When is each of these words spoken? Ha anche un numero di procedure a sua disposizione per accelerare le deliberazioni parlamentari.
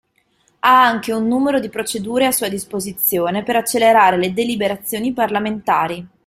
Ha 0.61 0.83
anche 0.83 1.13
un 1.13 1.27
numero 1.27 1.59
di 1.59 1.69
procedure 1.69 2.25
a 2.25 2.31
sua 2.31 2.49
disposizione 2.49 3.43
per 3.43 3.55
accelerare 3.57 4.17
le 4.17 4.33
deliberazioni 4.33 5.13
parlamentari. 5.13 6.07